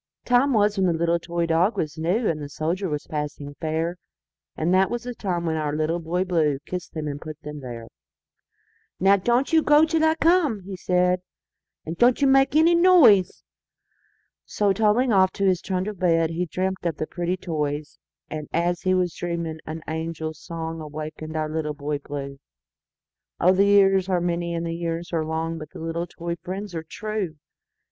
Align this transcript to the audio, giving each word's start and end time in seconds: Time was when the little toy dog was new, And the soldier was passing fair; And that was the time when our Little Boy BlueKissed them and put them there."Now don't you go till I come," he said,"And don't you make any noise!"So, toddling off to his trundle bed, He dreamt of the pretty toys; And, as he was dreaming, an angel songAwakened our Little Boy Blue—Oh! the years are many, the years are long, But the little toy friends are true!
Time 0.25 0.51
was 0.51 0.79
when 0.79 0.87
the 0.87 0.93
little 0.93 1.19
toy 1.19 1.45
dog 1.45 1.77
was 1.77 1.95
new, 1.95 2.27
And 2.27 2.41
the 2.41 2.49
soldier 2.49 2.89
was 2.89 3.05
passing 3.05 3.53
fair; 3.61 3.97
And 4.57 4.73
that 4.73 4.89
was 4.89 5.03
the 5.03 5.13
time 5.13 5.45
when 5.45 5.57
our 5.57 5.75
Little 5.75 5.99
Boy 5.99 6.23
BlueKissed 6.23 6.93
them 6.93 7.07
and 7.07 7.21
put 7.21 7.39
them 7.43 7.59
there."Now 7.59 9.17
don't 9.17 9.53
you 9.53 9.61
go 9.61 9.85
till 9.85 10.03
I 10.03 10.15
come," 10.15 10.61
he 10.63 10.75
said,"And 10.75 11.97
don't 11.99 12.19
you 12.19 12.25
make 12.25 12.55
any 12.55 12.73
noise!"So, 12.73 14.73
toddling 14.73 15.13
off 15.13 15.31
to 15.33 15.45
his 15.45 15.61
trundle 15.61 15.93
bed, 15.93 16.31
He 16.31 16.47
dreamt 16.47 16.83
of 16.83 16.97
the 16.97 17.05
pretty 17.05 17.37
toys; 17.37 17.99
And, 18.27 18.47
as 18.51 18.81
he 18.81 18.95
was 18.95 19.13
dreaming, 19.13 19.59
an 19.67 19.83
angel 19.87 20.31
songAwakened 20.33 21.35
our 21.35 21.47
Little 21.47 21.75
Boy 21.75 21.99
Blue—Oh! 21.99 23.53
the 23.53 23.65
years 23.65 24.09
are 24.09 24.19
many, 24.19 24.59
the 24.59 24.73
years 24.73 25.13
are 25.13 25.23
long, 25.23 25.59
But 25.59 25.69
the 25.69 25.77
little 25.79 26.07
toy 26.07 26.37
friends 26.37 26.73
are 26.73 26.81
true! 26.81 27.35